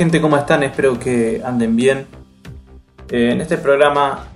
Gente, 0.00 0.18
¿cómo 0.22 0.38
están? 0.38 0.62
Espero 0.62 0.98
que 0.98 1.42
anden 1.44 1.76
bien. 1.76 2.06
Eh, 3.10 3.32
en 3.32 3.42
este 3.42 3.58
programa 3.58 4.28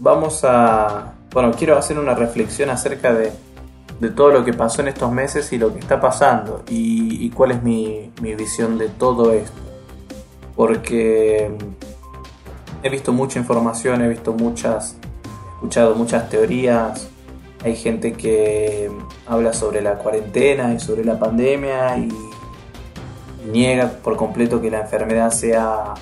vamos 0.00 0.42
a... 0.42 1.14
Bueno, 1.30 1.52
quiero 1.52 1.78
hacer 1.78 1.96
una 1.96 2.16
reflexión 2.16 2.68
acerca 2.68 3.14
de, 3.14 3.30
todo 4.16 4.32
lo 4.32 4.44
que 4.44 4.52
pasó 4.52 4.82
en 4.82 4.88
estos 4.88 5.12
meses 5.12 5.52
y 5.52 5.58
lo 5.58 5.72
que 5.72 5.78
está 5.78 6.00
pasando 6.00 6.64
y, 6.68 7.30
cuál 7.30 7.52
es 7.52 7.62
mi, 7.62 8.10
visión 8.20 8.78
de 8.78 8.88
todo 8.88 9.32
esto. 9.32 9.60
Porque 10.56 11.56
he 12.82 12.90
visto 12.90 13.12
mucha 13.12 13.38
información, 13.38 14.02
he 14.02 14.08
visto 14.08 14.32
muchas, 14.32 14.96
escuchado 15.54 15.94
muchas 15.94 16.28
teorías. 16.28 17.08
Hay 17.62 17.76
gente 17.76 18.12
que 18.12 18.90
habla 19.24 19.52
sobre 19.52 19.82
la 19.82 19.98
cuarentena 19.98 20.74
y 20.74 20.80
sobre 20.80 21.04
la 21.04 21.16
pandemia 21.16 21.96
y 21.98 22.08
niega 23.50 23.90
por 24.02 24.16
completo 24.16 24.60
que 24.60 24.70
la 24.70 24.80
enfermedad 24.80 25.30
sea 25.30 25.94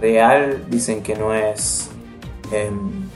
real, 0.00 0.64
dicen 0.68 1.02
que 1.02 1.14
no 1.14 1.34
es 1.34 1.90
em, 2.52 3.06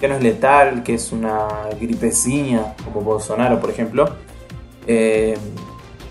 que 0.00 0.08
no 0.08 0.16
es 0.16 0.22
letal, 0.22 0.82
que 0.82 0.94
es 0.94 1.12
una 1.12 1.46
gripecina 1.80 2.74
como 2.84 3.02
Bolsonaro, 3.02 3.60
por 3.60 3.70
ejemplo. 3.70 4.08
Em, 4.86 5.38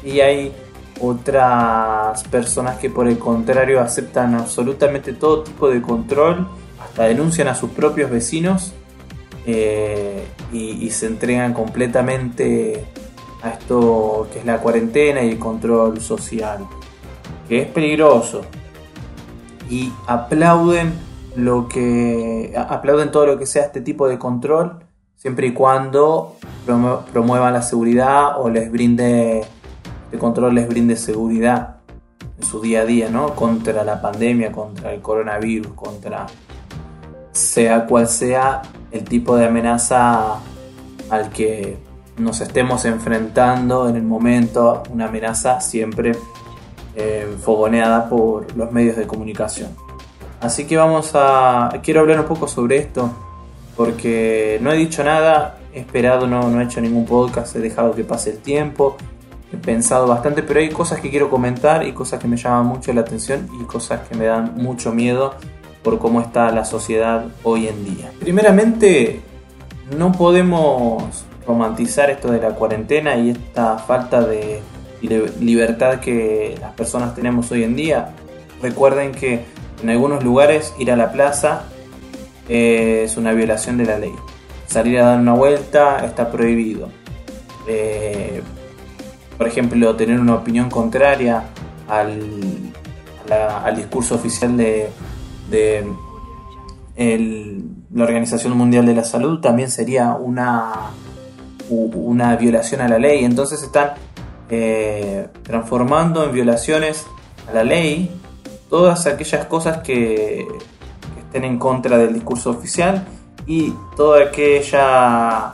y 0.04 0.22
hay 0.22 0.54
otras 1.02 2.24
personas 2.26 2.78
que 2.78 2.90
por 2.90 3.08
el 3.08 3.18
contrario 3.18 3.82
aceptan 3.82 4.36
absolutamente 4.36 5.14
todo 5.14 5.44
tipo 5.44 5.70
de 5.70 5.82
control, 5.82 6.48
hasta 6.82 7.04
denuncian 7.04 7.48
a 7.50 7.56
sus 7.56 7.72
propios 7.72 8.10
vecinos 8.10 8.74
eh, 9.46 10.26
y, 10.54 10.90
se 10.92 11.08
entregan 11.08 11.54
completamente 11.54 12.86
a 13.42 13.50
esto 13.50 14.30
que 14.32 14.40
es 14.40 14.46
la 14.46 14.60
cuarentena 14.60 15.24
y 15.24 15.32
el 15.32 15.40
control 15.40 16.00
social 16.00 16.68
que 17.52 17.64
es 17.64 17.68
peligroso 17.68 18.44
y 19.70 19.92
aplauden 20.08 20.94
lo 21.36 21.68
que 21.68 22.54
aplauden 22.56 23.12
todo 23.12 23.26
lo 23.26 23.38
que 23.38 23.46
sea 23.46 23.66
este 23.66 23.82
tipo 23.82 24.08
de 24.08 24.18
control 24.18 24.80
siempre 25.18 25.48
y 25.48 25.52
cuando 25.52 26.38
promuevan 27.12 27.52
la 27.52 27.62
seguridad 27.62 28.40
o 28.40 28.50
les 28.50 28.72
brinde 28.72 29.44
el 30.14 30.18
control 30.18 30.56
les 30.56 30.70
brinde 30.70 30.96
seguridad 30.96 31.76
en 32.40 32.46
su 32.46 32.62
día 32.62 32.84
a 32.84 32.86
día, 32.86 33.10
¿no? 33.10 33.36
Contra 33.36 33.84
la 33.84 34.02
pandemia, 34.02 34.54
contra 34.54 34.94
el 34.94 35.02
coronavirus, 35.02 35.74
contra 35.74 36.28
sea 37.34 37.86
cual 37.86 38.08
sea 38.08 38.62
el 38.92 39.04
tipo 39.04 39.36
de 39.36 39.48
amenaza 39.48 40.36
al 41.10 41.30
que 41.32 41.78
nos 42.16 42.40
estemos 42.40 42.86
enfrentando 42.86 43.90
en 43.90 43.98
el 43.98 44.04
momento, 44.04 44.84
una 44.90 45.10
amenaza 45.10 45.60
siempre 45.60 46.14
eh, 46.96 47.28
fogoneada 47.42 48.10
por 48.10 48.56
los 48.56 48.72
medios 48.72 48.96
de 48.96 49.08
comunicación. 49.08 49.70
Así 50.40 50.66
que 50.66 50.78
vamos 50.78 51.12
a... 51.14 51.72
Quiero 51.84 52.02
hablar 52.02 52.20
un 52.20 52.26
poco 52.26 52.48
sobre 52.48 52.78
esto, 52.78 53.12
porque 53.76 54.60
no 54.62 54.72
he 54.72 54.78
dicho 54.78 55.04
nada, 55.04 55.58
he 55.74 55.80
esperado, 55.80 56.28
no, 56.28 56.50
no 56.50 56.60
he 56.62 56.64
hecho 56.64 56.82
ningún 56.82 57.06
podcast, 57.06 57.56
he 57.56 57.60
dejado 57.60 57.94
que 57.94 58.04
pase 58.04 58.32
el 58.32 58.38
tiempo, 58.40 58.98
he 59.54 59.58
pensado 59.58 60.08
bastante, 60.08 60.44
pero 60.44 60.60
hay 60.60 60.70
cosas 60.70 61.00
que 61.00 61.10
quiero 61.10 61.30
comentar 61.30 61.86
y 61.86 61.94
cosas 61.94 62.20
que 62.20 62.28
me 62.28 62.38
llaman 62.38 62.66
mucho 62.66 62.92
la 62.94 63.02
atención 63.02 63.48
y 63.62 63.64
cosas 63.66 64.08
que 64.08 64.16
me 64.16 64.26
dan 64.26 64.56
mucho 64.56 64.92
miedo 64.92 65.36
por 65.84 66.00
cómo 66.00 66.22
está 66.22 66.52
la 66.52 66.66
sociedad 66.66 67.26
hoy 67.44 67.68
en 67.68 67.84
día. 67.86 68.12
Primeramente, 68.20 69.22
no 69.98 70.12
podemos 70.12 71.26
romantizar 71.46 72.10
esto 72.10 72.32
de 72.32 72.40
la 72.40 72.50
cuarentena 72.50 73.16
y 73.16 73.32
esta 73.32 73.78
falta 73.78 74.22
de 74.22 74.62
y 75.02 75.08
libertad 75.44 76.00
que 76.00 76.56
las 76.60 76.74
personas 76.74 77.16
tenemos 77.16 77.52
hoy 77.52 77.64
en 77.64 77.76
día. 77.76 78.14
Recuerden 78.62 79.12
que 79.12 79.46
en 79.82 79.90
algunos 79.90 80.24
lugares 80.24 80.74
ir 80.78 80.92
a 80.92 80.96
la 80.96 81.12
plaza 81.12 81.64
es 82.48 83.18
una 83.18 83.34
violación 83.34 83.78
de 83.78 83.86
la 83.86 83.98
ley. 83.98 84.14
Salir 84.68 85.00
a 85.00 85.06
dar 85.08 85.20
una 85.20 85.34
vuelta 85.34 86.06
está 86.06 86.32
prohibido. 86.32 86.90
Eh, 87.68 88.42
por 89.38 89.48
ejemplo, 89.48 89.96
tener 89.96 90.20
una 90.20 90.36
opinión 90.36 90.70
contraria 90.70 91.44
al, 91.88 92.40
al 93.30 93.76
discurso 93.76 94.16
oficial 94.16 94.56
de, 94.56 94.90
de 95.50 95.84
la 97.94 98.04
Organización 98.04 98.56
Mundial 98.56 98.86
de 98.86 98.94
la 98.94 99.04
Salud 99.04 99.40
también 99.40 99.72
sería 99.72 100.14
una, 100.14 100.92
una 101.70 102.36
violación 102.36 102.82
a 102.82 102.88
la 102.88 103.00
ley. 103.00 103.26
Entonces 103.26 103.64
están 103.64 103.92
eh, 104.52 105.28
transformando 105.44 106.24
en 106.24 106.34
violaciones 106.34 107.08
a 107.50 107.54
la 107.54 107.64
ley 107.64 108.12
todas 108.70 109.08
aquellas 109.08 109.46
cosas 109.46 109.80
que, 109.80 110.48
estén 111.32 111.46
en 111.46 111.58
contra 111.58 111.98
del 111.98 112.14
discurso 112.14 112.50
oficial 112.50 113.08
y 113.48 113.74
todas 113.96 114.28
aquellas 114.28 115.54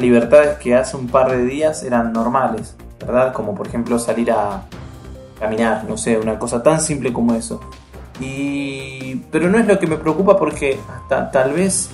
libertades 0.00 0.56
que 0.56 0.74
hace 0.74 0.96
un 0.96 1.08
par 1.08 1.30
de 1.30 1.44
días 1.44 1.82
eran 1.82 2.14
normales, 2.14 2.74
¿verdad? 2.98 3.34
Como 3.34 3.54
por 3.54 3.66
ejemplo 3.66 3.98
salir 3.98 4.30
a 4.30 4.62
caminar, 5.38 5.84
no 5.86 5.98
sé, 5.98 6.16
una 6.16 6.38
cosa 6.38 6.62
tan 6.62 6.80
simple 6.80 7.12
como 7.12 7.34
eso. 7.34 7.60
Y, 8.18 9.16
pero 9.30 9.50
no 9.50 9.58
es 9.58 9.66
lo 9.66 9.78
que 9.78 9.86
me 9.86 9.96
preocupa 9.96 10.38
porque 10.38 10.80
hasta 10.90 11.30
tal 11.30 11.52
vez 11.52 11.90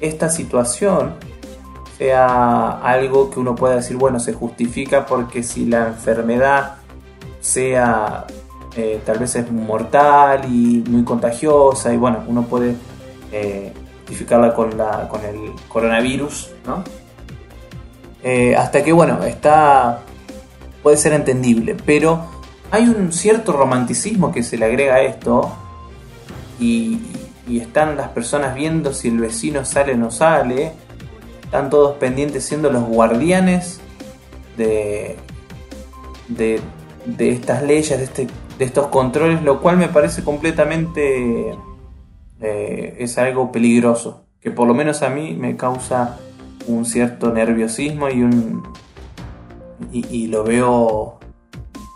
esta 0.00 0.30
situación 0.30 1.12
sea 2.00 2.80
algo 2.80 3.30
que 3.30 3.38
uno 3.38 3.54
pueda 3.54 3.76
decir, 3.76 3.98
bueno, 3.98 4.18
se 4.20 4.32
justifica 4.32 5.04
porque 5.04 5.42
si 5.42 5.66
la 5.66 5.88
enfermedad 5.88 6.76
sea 7.42 8.24
eh, 8.74 9.02
tal 9.04 9.18
vez 9.18 9.36
es 9.36 9.52
mortal 9.52 10.46
y 10.46 10.82
muy 10.88 11.04
contagiosa 11.04 11.92
y 11.92 11.98
bueno, 11.98 12.24
uno 12.26 12.44
puede 12.44 12.74
eh, 13.32 13.74
justificarla 13.98 14.54
con, 14.54 14.78
la, 14.78 15.08
con 15.10 15.22
el 15.26 15.52
coronavirus, 15.68 16.52
¿no? 16.66 16.82
Eh, 18.22 18.56
hasta 18.56 18.82
que 18.82 18.92
bueno, 18.92 19.22
está 19.24 20.00
puede 20.82 20.96
ser 20.96 21.12
entendible, 21.12 21.76
pero 21.84 22.24
hay 22.70 22.84
un 22.84 23.12
cierto 23.12 23.52
romanticismo 23.52 24.32
que 24.32 24.42
se 24.42 24.56
le 24.56 24.64
agrega 24.64 24.94
a 24.94 25.02
esto 25.02 25.52
y, 26.58 26.98
y 27.46 27.60
están 27.60 27.98
las 27.98 28.08
personas 28.08 28.54
viendo 28.54 28.94
si 28.94 29.08
el 29.08 29.18
vecino 29.18 29.66
sale 29.66 29.92
o 29.92 29.96
no 29.98 30.10
sale 30.10 30.72
están 31.50 31.68
todos 31.68 31.96
pendientes 31.96 32.44
siendo 32.44 32.70
los 32.70 32.84
guardianes 32.84 33.80
de, 34.56 35.16
de, 36.28 36.60
estas 37.18 37.64
leyes, 37.64 37.98
de, 37.98 38.04
este, 38.04 38.28
de 38.56 38.64
estos 38.64 38.86
controles, 38.86 39.42
lo 39.42 39.60
cual 39.60 39.76
me 39.76 39.88
parece 39.88 40.22
completamente 40.22 41.56
eh, 42.40 42.96
es 43.00 43.18
algo 43.18 43.50
peligroso, 43.50 44.26
que 44.40 44.52
por 44.52 44.68
lo 44.68 44.74
menos 44.74 45.02
a 45.02 45.10
mí 45.10 45.34
me 45.34 45.56
causa 45.56 46.20
un 46.68 46.84
cierto 46.84 47.32
nerviosismo 47.32 48.08
y 48.08 48.22
un 48.22 48.62
y, 49.90 50.28
lo 50.28 50.44
veo 50.44 51.18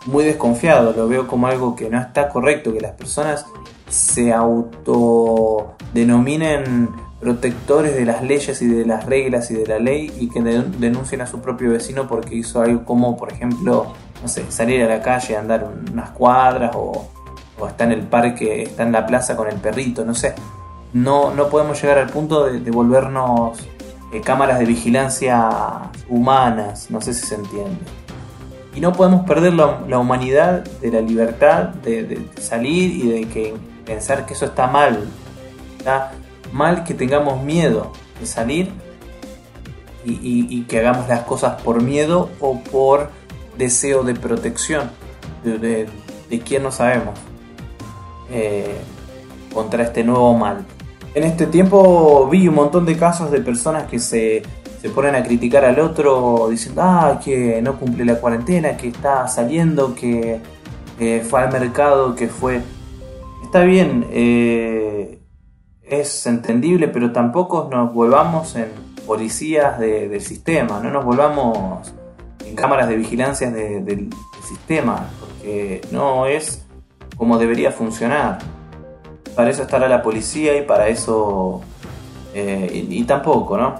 muy 0.05 0.25
desconfiado, 0.25 0.91
lo 0.91 1.07
veo 1.07 1.27
como 1.27 1.47
algo 1.47 1.77
que 1.77 1.89
no 1.89 1.97
está 1.97 2.27
correcto, 2.27 2.73
que 2.73 2.81
las 2.81 2.91
personas 2.91 3.45
se 3.87 4.33
autodenominen 4.33 7.04
protectores 7.19 7.95
de 7.95 8.05
las 8.05 8.23
leyes 8.23 8.61
y 8.61 8.67
de 8.67 8.85
las 8.85 9.05
reglas 9.05 9.49
y 9.51 9.55
de 9.55 9.65
la 9.65 9.79
ley 9.79 10.11
y 10.19 10.29
que 10.29 10.41
denuncien 10.41 11.21
a 11.21 11.27
su 11.27 11.39
propio 11.39 11.71
vecino 11.71 12.07
porque 12.07 12.35
hizo 12.35 12.61
algo 12.61 12.83
como, 12.83 13.17
por 13.17 13.31
ejemplo, 13.31 13.93
no 14.21 14.27
sé, 14.27 14.45
salir 14.51 14.83
a 14.83 14.87
la 14.87 15.01
calle, 15.01 15.37
andar 15.37 15.67
unas 15.91 16.11
cuadras 16.11 16.75
o, 16.75 17.07
está 17.67 17.85
en 17.85 17.93
el 17.93 18.03
parque, 18.03 18.63
está 18.63 18.83
en 18.83 18.91
la 18.91 19.05
plaza 19.05 19.35
con 19.35 19.47
el 19.47 19.55
perrito, 19.55 20.03
no 20.03 20.13
sé. 20.13 20.35
No, 20.93 21.33
no 21.33 21.49
podemos 21.49 21.81
llegar 21.81 21.97
al 21.97 22.09
punto 22.09 22.45
de, 22.45 22.71
volvernos 22.71 23.59
eh, 24.13 24.21
cámaras 24.21 24.59
de 24.59 24.65
vigilancia 24.65 25.49
humanas, 26.09 26.91
no 26.91 27.01
sé 27.01 27.13
si 27.13 27.25
se 27.25 27.35
entiende. 27.35 27.79
Y 28.75 28.81
no 28.81 28.91
podemos 28.91 29.25
perder 29.25 29.53
la, 29.53 29.97
humanidad 29.97 30.65
de 30.81 30.91
la 30.91 30.99
libertad 30.99 31.69
de, 31.69 32.03
de, 32.03 32.29
salir 32.41 32.91
y 32.91 33.09
de 33.09 33.27
que 33.29 33.53
pensar 33.85 34.25
que 34.25 34.33
eso 34.33 34.45
está 34.45 34.67
mal. 34.67 35.05
¿está? 35.77 36.11
Mal 36.51 36.83
que 36.83 36.93
tengamos 36.93 37.43
miedo 37.43 37.91
de 38.19 38.25
salir 38.25 38.71
y, 40.05 40.61
que 40.63 40.79
hagamos 40.79 41.07
las 41.07 41.21
cosas 41.21 41.61
por 41.61 41.81
miedo 41.81 42.29
o 42.39 42.59
por 42.59 43.09
deseo 43.57 44.03
de 44.03 44.13
protección 44.13 44.91
de, 45.43 45.87
quien 46.45 46.63
no 46.63 46.71
sabemos 46.71 47.17
eh, 48.29 48.75
contra 49.53 49.83
este 49.83 50.03
nuevo 50.03 50.33
mal. 50.33 50.65
En 51.13 51.23
este 51.23 51.47
tiempo 51.47 52.27
vi 52.29 52.47
un 52.47 52.55
montón 52.55 52.85
de 52.85 52.97
casos 52.97 53.31
de 53.31 53.39
personas 53.39 53.89
que 53.89 53.99
se, 53.99 54.43
se 54.81 54.89
ponen 54.89 55.15
a 55.15 55.23
criticar 55.23 55.65
al 55.65 55.79
otro 55.79 56.47
diciendo 56.49 56.81
ah, 56.83 57.19
que 57.23 57.61
no 57.61 57.79
cumple 57.79 58.05
la 58.05 58.19
cuarentena, 58.19 58.77
que 58.77 58.89
está 58.89 59.27
saliendo, 59.27 59.95
que 59.95 60.41
fue 61.27 61.41
al 61.41 61.51
mercado, 61.51 62.15
que 62.15 62.27
fue... 62.27 62.61
Está 63.43 63.61
bien, 63.61 64.05
eh, 64.11 65.14
es 65.87 66.25
entendible, 66.25 66.87
pero 66.87 67.11
tampoco 67.11 67.67
nos 67.71 67.93
volvamos 67.93 68.55
en 68.55 68.69
policías 69.05 69.79
del 69.79 70.19
sistema, 70.21 70.79
no 70.79 70.89
nos 70.89 71.05
volvamos 71.05 71.93
en 72.45 72.55
cámaras 72.55 72.87
de 72.87 72.95
vigilancia 72.95 73.51
del 73.51 74.09
sistema, 74.43 75.07
porque 75.19 75.81
no 75.91 76.25
es 76.25 76.65
como 77.17 77.37
debería 77.37 77.71
funcionar. 77.71 78.39
Para 79.35 79.49
eso 79.49 79.63
estará 79.63 79.87
la 79.87 80.01
policía 80.01 80.57
y 80.57 80.61
para 80.63 80.87
eso... 80.87 81.61
Eh, 82.33 82.87
y, 82.89 83.03
tampoco, 83.05 83.57
¿no? 83.57 83.75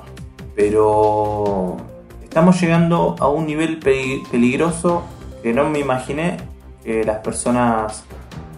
Pero 0.56 1.76
estamos 2.24 2.60
llegando 2.62 3.16
a 3.20 3.28
un 3.28 3.46
nivel 3.46 3.80
peligroso 3.80 5.04
que 5.44 5.52
no 5.54 5.70
me 5.70 5.80
imaginé 5.80 6.38
que 6.84 7.04
las 7.04 7.18
personas 7.18 8.06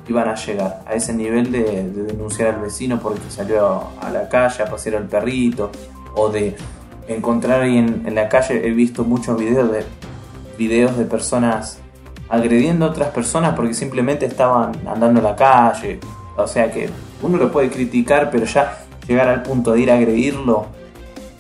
iban 0.08 0.28
a 0.28 0.36
llegar 0.36 0.84
a 0.86 0.94
ese 0.94 1.14
nivel 1.14 1.52
de, 1.52 1.84
denunciar 1.92 2.56
al 2.56 2.62
vecino 2.62 3.00
porque 3.00 3.30
salió 3.30 3.84
a 4.02 4.10
la 4.10 4.30
calle 4.30 4.64
a 4.64 4.70
pasear 4.70 4.96
al 4.96 5.08
perrito 5.08 5.72
o 6.16 6.30
de 6.30 6.56
encontrar 7.08 7.62
ahí 7.62 7.78
en, 7.78 8.16
la 8.16 8.30
calle. 8.30 8.68
He 8.68 8.72
visto 8.72 9.04
muchos 9.04 9.38
videos 9.38 9.72
de 9.72 9.84
videos 10.58 10.98
de 10.98 11.06
personas 11.06 11.80
agrediendo 12.30 12.86
a 12.86 12.90
otras 12.90 13.10
personas 13.10 13.54
porque 13.56 13.74
simplemente 13.74 14.26
estaban 14.26 14.72
andando 14.88 15.20
en 15.20 15.26
la 15.26 15.36
calle. 15.36 16.00
O 16.36 16.48
sea 16.48 16.72
que 16.72 16.90
uno 17.22 17.38
lo 17.38 17.52
puede 17.52 17.70
criticar 17.70 18.30
pero 18.32 18.46
ya 18.46 18.80
llegar 19.08 19.30
al 19.30 19.44
punto 19.44 19.74
de 19.74 19.82
ir 19.82 19.92
a 19.92 19.96
agredirlo 19.96 20.66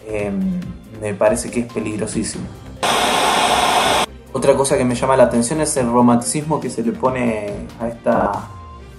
em, 0.08 0.60
me 1.02 1.14
parece 1.14 1.52
que 1.52 1.62
es 1.62 1.72
peligrosísimo. 1.72 2.46
Otra 4.34 4.56
cosa 4.56 4.78
que 4.78 4.86
me 4.86 4.96
llama 4.96 5.18
la 5.18 5.24
atención 5.24 5.62
es 5.62 5.76
el 5.78 5.92
romanticismo 5.92 6.60
que 6.60 6.70
se 6.70 6.84
le 6.84 6.92
pone 6.92 7.68
a 7.82 7.88
esta 7.88 8.32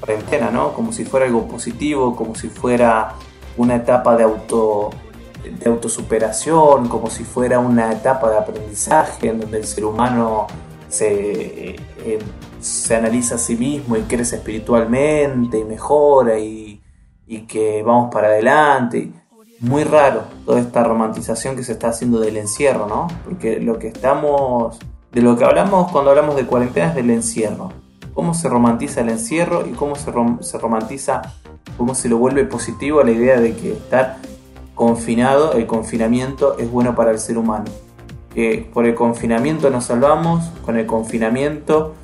cuarentena, 0.00 0.50
¿no? 0.50 0.72
Como 0.72 0.92
si 0.92 1.04
fuera 1.04 1.26
algo 1.26 1.46
positivo, 1.46 2.14
como 2.16 2.34
si 2.34 2.48
fuera 2.48 3.14
una 3.56 3.76
etapa 3.76 4.16
de 4.16 4.24
auto 4.24 4.90
de 5.42 5.70
autosuperación, 5.70 6.88
como 6.88 7.10
si 7.10 7.24
fuera 7.24 7.58
una 7.58 7.92
etapa 7.92 8.30
de 8.30 8.38
aprendizaje 8.38 9.28
en 9.28 9.40
donde 9.40 9.58
el 9.58 9.64
ser 9.64 9.84
humano 9.84 10.46
se, 10.88 11.70
eh, 11.70 12.18
se 12.60 12.96
analiza 12.96 13.36
a 13.36 13.38
sí 13.38 13.56
mismo 13.56 13.96
y 13.96 14.02
crece 14.02 14.36
espiritualmente 14.36 15.58
y 15.58 15.64
mejora 15.64 16.38
y, 16.38 16.82
y 17.26 17.40
que 17.42 17.82
vamos 17.82 18.12
para 18.12 18.28
adelante. 18.28 19.12
Muy 19.60 19.84
raro 19.84 20.22
toda 20.44 20.60
esta 20.60 20.84
romantización 20.84 21.56
que 21.56 21.64
se 21.64 21.72
está 21.72 21.88
haciendo 21.88 22.20
del 22.20 22.36
encierro, 22.36 22.86
¿no? 22.86 23.08
Porque 23.24 23.58
lo 23.58 23.78
que 23.78 23.88
estamos, 23.88 24.78
de 25.12 25.22
lo 25.22 25.36
que 25.36 25.44
hablamos 25.44 25.90
cuando 25.90 26.10
hablamos 26.10 26.36
de 26.36 26.46
cuarentena 26.46 26.88
es 26.88 26.94
del 26.94 27.10
encierro 27.10 27.72
cómo 28.18 28.34
se 28.34 28.48
romantiza 28.48 29.02
el 29.02 29.10
encierro 29.10 29.64
y 29.64 29.74
cómo 29.74 29.94
se, 29.94 30.10
se 30.40 30.58
romantiza, 30.58 31.22
cómo 31.76 31.94
se 31.94 32.08
lo 32.08 32.18
vuelve 32.18 32.42
positivo 32.42 33.00
la 33.04 33.12
idea 33.12 33.40
de 33.40 33.54
que 33.54 33.74
estar 33.74 34.16
confinado, 34.74 35.52
el 35.52 35.68
confinamiento 35.68 36.58
es 36.58 36.68
bueno 36.68 36.96
para 36.96 37.12
el 37.12 37.20
ser 37.20 37.38
humano. 37.38 37.66
Que 38.34 38.68
por 38.74 38.86
el 38.86 38.96
confinamiento 38.96 39.70
nos 39.70 39.84
salvamos, 39.84 40.50
con 40.66 40.76
el 40.76 40.84
confinamiento 40.84 41.94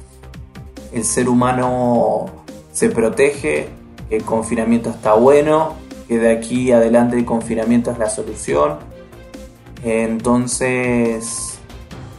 el 0.93 1.03
ser 1.03 1.29
humano 1.29 2.27
se 2.71 2.91
protege, 2.91 3.71
el 4.09 4.23
confinamiento 4.23 4.91
está 4.91 5.15
bueno, 5.15 5.73
que 6.07 6.19
de 6.19 6.31
aquí 6.31 6.71
adelante 6.71 7.19
el 7.19 7.25
confinamiento 7.25 7.91
es 7.91 7.99
la 7.99 8.09
solución. 8.09 8.77
Entonces, 9.83 11.54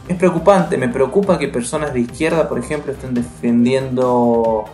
es 0.08 0.16
preocupante, 0.16 0.76
me 0.76 0.88
preocupa 0.88 1.38
que 1.38 1.48
personas 1.48 1.92
de 1.92 2.00
izquierda, 2.00 2.48
por 2.48 2.58
ejemplo, 2.58 2.92
estén 2.92 3.14
defendiendo 3.14 4.64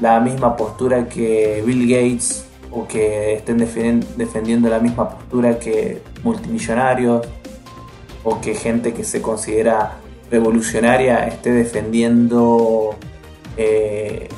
la 0.00 0.20
misma 0.20 0.56
postura 0.56 1.08
que 1.08 1.62
Bill 1.64 1.88
Gates 1.88 2.46
o 2.70 2.86
que 2.86 3.34
estén 3.34 3.58
defendiendo 3.58 4.68
la 4.68 4.80
misma 4.80 5.10
postura 5.10 5.58
que 5.58 6.02
multimillonarios 6.22 7.26
o 8.24 8.40
que 8.40 8.54
gente 8.54 8.92
que 8.92 9.04
se 9.04 9.22
considera 9.22 9.92
revolucionaria 10.30 11.26
esté 11.26 11.52
defendiendo 11.52 12.94
eh, 13.56 14.28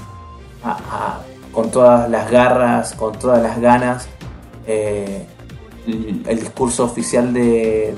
con 1.53 1.71
todas 1.71 2.11
las 2.11 2.31
garras, 2.31 2.95
con 2.95 3.19
todas 3.19 3.43
las 3.43 3.61
ganas 3.61 4.09
eh, 4.67 5.27
el, 5.87 6.41
discurso 6.41 6.85
oficial 6.85 7.33
de 7.33 7.95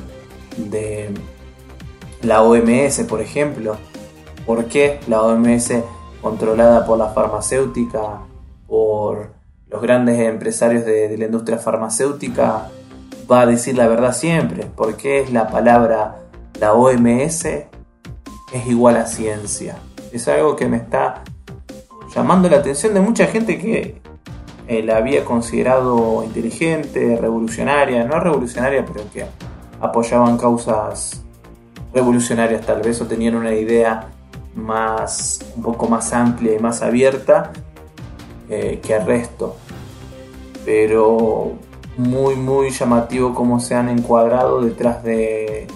la 2.26 2.42
OMS, 2.42 3.04
por 3.08 3.20
ejemplo. 3.20 3.76
¿Por 4.44 4.66
qué 4.66 5.00
la 5.08 5.22
OMS, 5.22 5.72
controlada 6.20 6.84
por 6.84 6.98
la 6.98 7.08
farmacéutica, 7.08 8.20
por 8.66 9.32
los 9.68 9.80
grandes 9.80 10.18
empresarios 10.20 10.84
de, 10.84 11.16
la 11.16 11.26
industria 11.26 11.58
farmacéutica, 11.58 12.68
va 13.30 13.40
a 13.40 13.46
decir 13.46 13.76
la 13.76 13.88
verdad 13.88 14.12
siempre? 14.12 14.66
¿Por 14.66 14.96
qué 14.96 15.26
la 15.32 15.48
palabra 15.48 16.22
la 16.60 16.74
OMS 16.74 17.44
es 17.44 18.66
igual 18.68 18.96
a 18.96 19.06
ciencia? 19.06 19.76
Es 20.12 20.26
algo 20.28 20.56
que 20.56 20.66
me 20.66 20.78
está 20.78 21.22
llamando 22.14 22.48
la 22.48 22.58
atención 22.58 22.94
de 22.94 23.00
mucha 23.00 23.26
gente 23.26 23.58
que 23.58 24.00
eh, 24.68 24.82
la 24.82 24.96
había 24.96 25.24
considerado 25.24 26.24
inteligente, 26.24 27.16
revolucionaria, 27.20 28.04
no 28.04 28.18
revolucionaria, 28.18 28.84
pero 28.84 29.08
que 29.12 29.26
apoyaban 29.80 30.38
causas 30.38 31.25
revolucionarias 31.96 32.60
tal 32.66 32.82
vez 32.82 33.00
o 33.00 33.06
tenían 33.06 33.34
una 33.36 33.54
idea 33.54 34.08
más 34.54 35.40
un 35.56 35.62
poco 35.62 35.88
más 35.88 36.12
amplia 36.12 36.54
y 36.54 36.58
más 36.58 36.82
abierta 36.82 37.52
eh, 38.50 38.80
que 38.82 38.94
el 38.94 39.06
resto 39.06 39.56
pero 40.66 41.52
muy 41.96 42.34
muy 42.34 42.68
llamativo 42.68 43.34
cómo 43.34 43.60
se 43.60 43.74
han 43.74 43.88
encuadrado 43.88 44.60
detrás 44.60 45.02
de, 45.04 45.66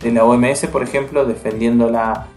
de 0.00 0.12
la 0.12 0.24
OMS 0.24 0.66
por 0.66 0.84
ejemplo 0.84 1.24
defendiéndola 1.24 2.28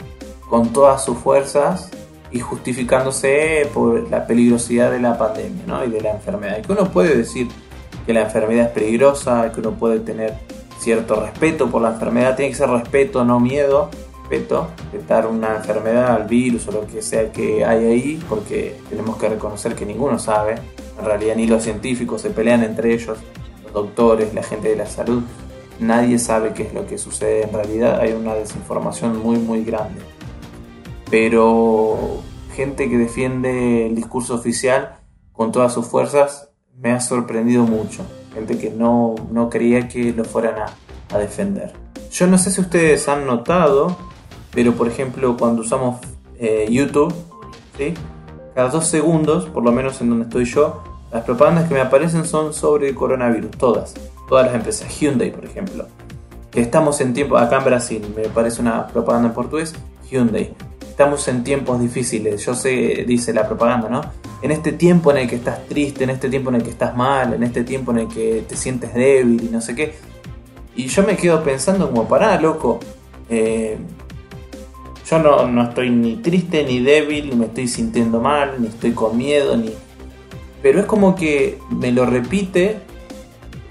con 0.49 0.73
todas 0.73 1.05
sus 1.05 1.17
fuerzas 1.19 1.91
y 2.31 2.39
justificándose 2.39 3.69
por 3.71 4.09
la 4.09 4.25
peligrosidad 4.25 4.89
de 4.89 4.99
la 4.99 5.15
pandemia 5.15 5.63
¿no? 5.67 5.85
y 5.85 5.91
de 5.91 6.01
la 6.01 6.11
enfermedad 6.11 6.57
y 6.57 6.63
que 6.63 6.71
uno 6.71 6.89
puede 6.89 7.15
decir 7.15 7.49
que 8.07 8.13
la 8.13 8.21
enfermedad 8.21 8.65
es 8.65 8.71
peligrosa 8.71 9.51
que 9.53 9.59
uno 9.59 9.73
puede 9.73 9.99
tener 9.99 10.33
cierto 10.85 11.15
respeto 11.15 11.69
por 11.71 11.81
la 11.81 11.89
enfermedad, 11.89 12.36
tiene 12.36 12.51
que 12.51 12.57
ser 12.57 12.69
respeto, 12.69 13.25
no 13.25 13.39
miedo, 13.39 13.89
respeto, 14.29 14.67
dar 15.07 15.25
una 15.25 15.55
enfermedad 15.55 16.15
al 16.15 16.27
virus 16.27 16.67
o 16.67 16.71
lo 16.71 16.86
que 16.86 17.01
sea 17.01 17.31
que 17.31 17.65
hay 17.65 17.86
ahí, 17.86 18.24
porque 18.29 18.77
tenemos 18.88 19.17
que 19.17 19.27
reconocer 19.27 19.74
que 19.74 19.83
ninguno 19.83 20.19
sabe, 20.19 20.55
en 21.00 21.05
realidad 21.05 21.36
ni 21.38 21.48
los 21.48 21.63
científicos 21.63 22.21
se 22.21 22.29
pelean 22.29 22.63
entre 22.63 22.93
ellos, 22.93 23.17
los 23.63 23.74
doctores, 23.74 24.36
la 24.36 24.43
gente 24.43 24.69
de 24.69 24.75
la 24.75 24.86
salud, 24.86 25.24
nadie 25.79 26.19
sabe 26.19 26.53
qué 26.53 26.63
es 26.63 26.74
lo 26.75 26.86
que 26.86 27.00
sucede. 27.00 27.43
En 27.43 27.53
realidad, 27.53 28.00
hay 28.00 28.13
una 28.13 28.36
desinformación 28.36 29.17
muy 29.17 29.38
muy 29.38 29.63
grande. 29.63 30.01
Pero 31.10 32.21
gente 32.55 32.89
que 32.89 32.98
defiende 32.98 33.88
el 33.88 33.95
discurso 33.95 34.36
oficial 34.36 35.00
con 35.33 35.51
todas 35.51 35.74
sus 35.74 35.88
fuerzas 35.88 36.51
me 36.77 36.91
ha 36.91 37.00
sorprendido 37.00 37.63
mucho 37.63 38.05
gente 38.36 38.58
que 38.58 38.70
no, 38.70 39.15
no 39.32 39.50
creía 39.50 39.88
que 39.88 40.13
lo 40.13 40.25
fueran 40.25 40.56
a, 40.60 41.18
defender. 41.18 41.72
Yo 42.12 42.27
no 42.27 42.38
sé 42.38 42.51
si 42.51 42.60
ustedes 42.60 43.08
han 43.08 43.25
notado, 43.25 43.96
pero 44.51 44.74
por 44.74 44.89
ejemplo 44.89 45.38
cuando 45.38 45.62
usamos 45.62 46.01
eh, 46.38 46.68
YouTube, 46.70 47.13
¿sí? 47.77 47.94
cada 48.54 48.68
dos 48.68 48.88
segundos, 48.88 49.46
por 49.46 49.63
lo 49.63 49.72
menos 49.72 50.01
en 50.01 50.10
donde 50.10 50.25
estoy 50.25 50.44
yo, 50.44 50.84
las 51.13 51.24
propagandas 51.24 51.70
que 51.70 51.74
me 51.74 51.80
aparecen 51.80 52.25
son 52.25 52.54
sobre 52.54 52.89
el 52.89 52.96
coronavirus, 52.96 53.51
todas, 53.51 53.94
todas 54.27 54.48
las 54.48 54.56
empresas, 54.56 55.00
Hyundai 55.00 55.32
por 55.32 55.46
ejemplo, 55.46 55.88
que 56.51 56.60
estamos 56.60 57.00
en 57.00 57.13
tiempo, 57.13 57.38
acá 57.38 57.60
en 57.60 57.63
Brasil, 57.63 58.13
me 58.13 58.24
parece 58.24 58.62
una 58.62 58.88
propaganda 58.88 59.30
en 59.30 59.34
portugués, 59.34 59.74
Hyundai, 60.10 60.54
estamos 60.82 61.25
en 61.30 61.46
tiempos 61.46 61.80
difíciles, 61.80 62.46
yo 62.46 62.54
sé, 62.56 63.06
dice 63.08 63.34
la 63.34 63.48
propaganda, 63.48 63.88
¿no? 63.88 64.01
En 64.45 64.51
este 64.51 64.71
tiempo 64.71 65.09
en 65.09 65.17
el 65.17 65.27
que 65.27 65.37
estás 65.37 65.65
triste, 65.67 66.03
en 66.03 66.11
este 66.11 66.29
tiempo 66.29 66.49
en 66.49 66.57
el 66.57 66.63
que 66.63 66.69
estás 66.69 66.95
mal, 66.95 67.33
en 67.33 67.41
este 67.41 67.63
tiempo 67.63 67.91
en 67.91 67.97
el 67.99 68.07
que 68.07 68.45
te 68.47 68.55
sientes 68.55 68.93
débil 68.93 69.43
y 69.43 69.49
no 69.49 69.59
sé 69.59 69.73
qué. 69.73 69.95
Y 70.75 70.85
yo 70.85 71.01
me 71.01 71.17
quedo 71.17 71.43
pensando 71.43 71.89
como, 71.89 72.07
pará, 72.07 72.39
loco, 72.39 72.79
eh, 73.27 73.75
yo 75.09 75.19
no, 75.19 75.47
no, 75.47 75.63
estoy 75.63 75.89
ni 75.89 76.17
triste, 76.17 76.63
ni 76.63 76.79
débil, 76.79 77.31
ni 77.31 77.35
me 77.35 77.45
estoy 77.45 77.67
sintiendo 77.67 78.21
mal, 78.21 78.55
ni 78.59 78.67
estoy 78.67 78.91
con 78.91 79.17
miedo, 79.17 79.57
ni... 79.57 79.71
Pero 80.61 80.79
es 80.79 80.85
como 80.85 81.15
que 81.15 81.57
me 81.71 81.91
lo 81.91 82.05
repite 82.05 82.77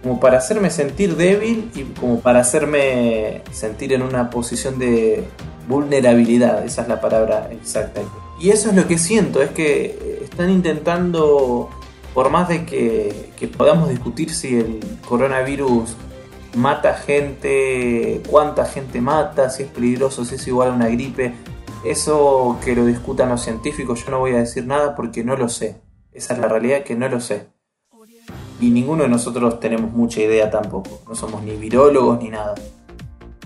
como 0.02 0.18
para 0.18 0.38
hacerme 0.38 0.70
sentir 0.70 1.14
débil 1.14 1.70
y 1.76 1.82
como 1.98 2.18
para 2.18 2.40
hacerme 2.40 3.42
sentir 3.52 3.92
en 3.92 4.02
una 4.02 4.28
posición 4.28 4.80
de 4.80 5.22
vulnerabilidad, 5.68 6.64
esa 6.64 6.82
es 6.82 6.88
la 6.88 7.00
palabra 7.00 7.48
exacta. 7.52 8.02
Y 8.38 8.50
eso 8.50 8.70
es 8.70 8.76
lo 8.76 8.86
que 8.86 8.98
siento, 8.98 9.40
es 9.42 9.50
que 9.50 10.20
están 10.22 10.50
intentando, 10.50 11.70
por 12.12 12.30
más 12.30 12.48
de 12.48 12.66
que, 12.66 13.32
podamos 13.56 13.88
discutir 13.88 14.30
si 14.30 14.56
el 14.56 14.80
coronavirus 15.06 15.96
mata 16.56 16.94
gente, 16.94 18.22
cuánta 18.28 18.64
gente 18.64 19.00
mata, 19.00 19.50
si 19.50 19.64
es 19.64 19.68
peligroso, 19.68 20.24
si 20.24 20.36
es 20.36 20.46
igual 20.46 20.70
a 20.70 20.72
una 20.72 20.88
gripe, 20.88 21.34
eso 21.84 22.58
que 22.64 22.74
lo 22.74 22.86
discutan 22.86 23.28
los 23.28 23.42
científicos, 23.42 24.04
yo 24.04 24.10
no 24.10 24.18
voy 24.18 24.32
a 24.32 24.38
decir 24.38 24.66
nada 24.66 24.96
porque 24.96 25.22
no 25.22 25.36
lo 25.36 25.48
sé. 25.48 25.80
Esa 26.12 26.34
es 26.34 26.40
la 26.40 26.48
realidad 26.48 26.84
que 26.84 26.94
no 26.94 27.08
lo 27.08 27.20
sé. 27.20 27.48
Y 28.60 28.70
ninguno 28.70 29.02
de 29.02 29.08
nosotros 29.08 29.60
tenemos 29.60 29.92
mucha 29.92 30.20
idea 30.20 30.50
tampoco. 30.50 31.00
No 31.06 31.14
somos 31.14 31.42
ni 31.42 31.56
virólogos 31.56 32.22
ni 32.22 32.30
nada. 32.30 32.54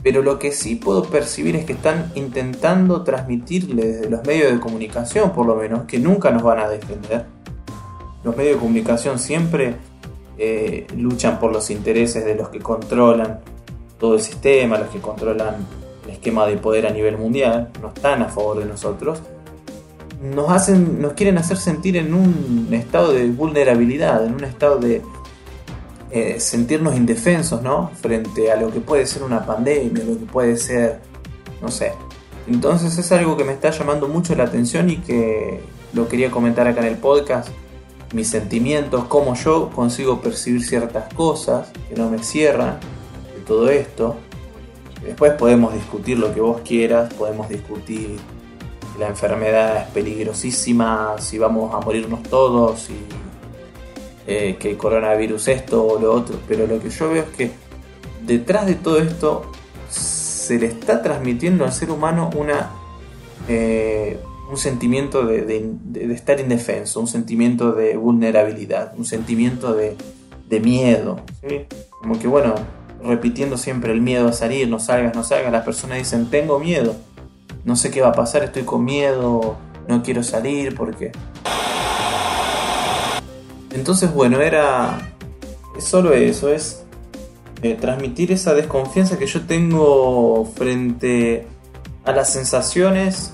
Pero 0.02 0.22
lo 0.22 0.38
que 0.38 0.52
sí 0.52 0.76
puedo 0.76 1.02
percibir 1.04 1.56
es 1.56 1.64
que 1.64 1.72
están 1.72 2.12
intentando 2.14 3.02
transmitirle 3.02 3.86
desde 3.86 4.10
los 4.10 4.24
medios 4.24 4.52
de 4.52 4.60
comunicación, 4.60 5.32
por 5.32 5.46
lo 5.46 5.56
menos, 5.56 5.84
que 5.84 5.98
nunca 5.98 6.30
nos 6.30 6.42
van 6.42 6.60
a 6.60 6.68
defender. 6.68 7.26
Los 8.22 8.36
medios 8.36 8.56
de 8.56 8.60
comunicación 8.60 9.18
siempre 9.18 9.76
eh, 10.38 10.86
luchan 10.96 11.40
por 11.40 11.52
los 11.52 11.70
intereses 11.70 12.24
de 12.24 12.34
los 12.34 12.48
que 12.48 12.60
controlan 12.60 13.40
todo 13.98 14.14
el 14.14 14.20
sistema, 14.20 14.78
los 14.78 14.88
que 14.88 15.00
controlan 15.00 15.56
el 16.04 16.10
esquema 16.10 16.46
de 16.46 16.56
poder 16.56 16.86
a 16.86 16.90
nivel 16.90 17.18
mundial, 17.18 17.70
no 17.82 17.88
están 17.88 18.22
a 18.22 18.26
favor 18.26 18.58
de 18.58 18.64
nosotros. 18.64 19.20
Nos, 20.22 20.50
hacen, 20.50 21.00
nos 21.00 21.12
quieren 21.12 21.38
hacer 21.38 21.56
sentir 21.56 21.96
en 21.96 22.14
un 22.14 22.68
estado 22.72 23.12
de 23.12 23.28
vulnerabilidad, 23.28 24.24
en 24.24 24.34
un 24.34 24.44
estado 24.44 24.78
de, 24.78 25.02
eh, 26.10 26.40
sentirnos 26.40 26.96
indefensos, 26.96 27.62
¿no? 27.62 27.90
Frente 28.00 28.50
a 28.50 28.56
lo 28.56 28.70
que 28.70 28.80
puede 28.80 29.06
ser 29.06 29.22
una 29.22 29.44
pandemia, 29.44 30.04
lo 30.04 30.18
que 30.18 30.24
puede 30.24 30.56
ser, 30.56 31.00
no 31.60 31.68
sé. 31.68 31.92
Entonces 32.46 32.96
es 32.96 33.12
algo 33.12 33.36
que 33.36 33.44
me 33.44 33.52
está 33.52 33.70
llamando 33.70 34.08
mucho 34.08 34.34
la 34.34 34.44
atención 34.44 34.88
y 34.88 34.96
que 34.98 35.60
lo 35.92 36.08
quería 36.08 36.30
comentar 36.30 36.66
acá 36.66 36.80
en 36.80 36.86
el 36.86 36.96
podcast. 36.96 37.50
Mis 38.14 38.28
sentimientos, 38.28 39.04
cómo 39.04 39.34
yo 39.34 39.70
consigo 39.70 40.20
percibir 40.22 40.64
ciertas 40.64 41.12
cosas 41.12 41.68
que 41.88 41.94
no 41.94 42.08
me 42.08 42.22
cierran 42.22 42.78
de 43.34 43.42
todo 43.46 43.68
esto. 43.68 44.16
Después 45.04 45.32
podemos 45.34 45.74
discutir 45.74 46.18
lo 46.18 46.32
que 46.32 46.40
vos 46.40 46.62
quieras, 46.64 47.12
podemos 47.12 47.48
discutir 47.48 48.18
la 48.98 49.08
enfermedad 49.08 49.82
es 49.82 49.88
peligrosísima, 49.90 51.14
si 51.18 51.38
vamos 51.38 51.72
a 51.74 51.80
morirnos 51.80 52.22
todos 52.24 52.90
y 52.90 52.96
eh, 54.30 54.56
que 54.60 54.76
coronavirus 54.76 55.48
esto 55.48 55.82
o 55.82 55.98
lo 55.98 56.12
otro, 56.12 56.36
pero 56.46 56.66
lo 56.66 56.78
que 56.82 56.90
yo 56.90 57.08
veo 57.08 57.22
es 57.22 57.30
que 57.30 57.50
detrás 58.26 58.66
de 58.66 58.74
todo 58.74 58.98
esto 58.98 59.50
se 59.88 60.58
le 60.58 60.66
está 60.66 61.02
transmitiendo 61.02 61.64
al 61.64 61.72
ser 61.72 61.90
humano 61.90 62.28
una, 62.36 62.68
eh, 63.48 64.20
un 64.50 64.58
sentimiento 64.58 65.24
de, 65.24 65.72
estar 66.12 66.40
indefenso, 66.40 67.00
un 67.00 67.06
sentimiento 67.06 67.72
de 67.72 67.96
vulnerabilidad, 67.96 68.92
un 68.98 69.06
sentimiento 69.06 69.72
de, 69.72 69.96
miedo. 70.60 71.20
Como 72.02 72.18
que 72.18 72.28
bueno, 72.28 72.54
repitiendo 73.02 73.56
siempre 73.56 73.92
el 73.92 74.02
miedo 74.02 74.28
a 74.28 74.34
salir, 74.34 74.68
no 74.68 74.78
salgas, 74.78 75.14
no 75.14 75.24
salgas, 75.24 75.50
las 75.50 75.64
personas 75.64 75.96
dicen, 75.96 76.28
tengo 76.28 76.58
miedo, 76.58 76.96
no 77.64 77.76
sé 77.76 77.90
qué 77.90 78.02
va 78.02 78.08
a 78.08 78.12
pasar, 78.12 78.44
estoy 78.44 78.64
con 78.64 78.84
miedo, 78.84 79.56
no 79.88 80.02
quiero 80.02 80.22
salir 80.22 80.74
porque 80.74 81.12
entonces, 83.78 84.12
bueno, 84.12 84.40
era 84.40 84.98
solo 85.78 86.12
eso, 86.12 86.52
es 86.52 86.84
eh, 87.62 87.76
transmitir 87.80 88.32
esa 88.32 88.52
desconfianza 88.52 89.18
que 89.18 89.26
yo 89.26 89.42
tengo 89.46 90.44
frente 90.56 91.46
a 92.04 92.10
las 92.10 92.32
sensaciones 92.32 93.32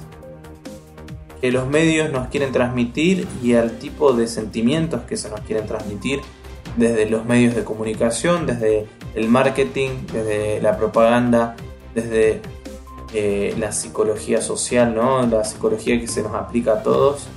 que 1.40 1.50
los 1.50 1.66
medios 1.66 2.12
nos 2.12 2.28
quieren 2.28 2.52
transmitir 2.52 3.26
y 3.42 3.54
al 3.54 3.78
tipo 3.78 4.12
de 4.12 4.26
sentimientos 4.26 5.02
que 5.02 5.16
se 5.16 5.30
nos 5.30 5.40
quieren 5.40 5.66
transmitir 5.66 6.20
desde 6.76 7.08
los 7.08 7.24
medios 7.24 7.54
de 7.54 7.64
comunicación, 7.64 8.46
desde 8.46 8.86
el 9.14 9.28
marketing, 9.28 9.90
desde 10.12 10.60
la 10.60 10.76
propaganda, 10.76 11.56
desde 11.94 12.42
eh, 13.14 13.54
la 13.58 13.72
psicología 13.72 14.42
social, 14.42 14.94
¿no? 14.94 15.26
la 15.26 15.44
psicología 15.44 15.98
que 15.98 16.06
se 16.06 16.22
nos 16.22 16.34
aplica 16.34 16.74
a 16.74 16.82
todos 16.82 17.28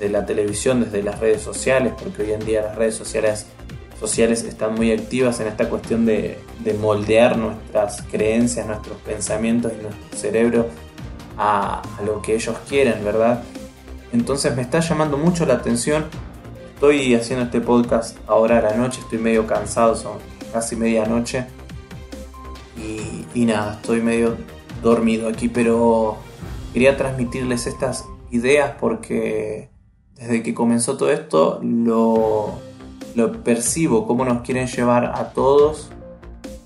de 0.00 0.08
la 0.08 0.26
televisión, 0.26 0.80
desde 0.82 1.02
las 1.02 1.18
redes 1.18 1.42
sociales, 1.42 1.92
porque 2.02 2.22
hoy 2.22 2.32
en 2.32 2.44
día 2.44 2.62
las 2.62 2.76
redes 2.76 2.94
sociales, 2.94 3.46
sociales 3.98 4.44
están 4.44 4.74
muy 4.74 4.92
activas 4.92 5.40
en 5.40 5.48
esta 5.48 5.68
cuestión 5.68 6.06
de, 6.06 6.38
moldear 6.80 7.38
nuestras 7.38 8.02
creencias, 8.02 8.66
nuestros 8.66 8.98
pensamientos 8.98 9.72
y 9.72 9.82
nuestro 9.82 10.18
cerebro 10.18 10.66
a, 11.38 11.82
lo 12.04 12.20
que 12.20 12.34
ellos 12.34 12.56
quieren, 12.68 13.02
¿verdad? 13.02 13.42
Entonces 14.12 14.54
me 14.54 14.62
está 14.62 14.80
llamando 14.80 15.16
mucho 15.16 15.46
la 15.46 15.54
atención. 15.54 16.04
Estoy 16.74 17.14
haciendo 17.14 17.46
este 17.46 17.60
podcast 17.60 18.18
ahora 18.26 18.58
a 18.58 18.62
la 18.62 18.74
noche, 18.74 19.00
estoy 19.00 19.18
medio 19.18 19.46
cansado, 19.46 19.96
son 19.96 20.18
casi 20.52 20.76
medianoche. 20.76 21.46
Y, 22.76 23.24
y 23.34 23.46
nada, 23.46 23.74
estoy 23.80 24.02
medio 24.02 24.36
dormido 24.82 25.28
aquí, 25.28 25.48
pero 25.48 26.18
quería 26.72 26.96
transmitirles 26.96 27.66
estas 27.66 28.04
ideas 28.30 28.74
porque 28.78 29.70
desde 30.18 30.42
que 30.42 30.54
comenzó 30.54 30.96
todo 30.96 31.10
esto, 31.10 31.60
lo, 31.62 32.58
percibo, 33.44 34.06
cómo 34.06 34.24
nos 34.24 34.42
quieren 34.42 34.66
llevar 34.66 35.06
a 35.06 35.30
todos 35.30 35.90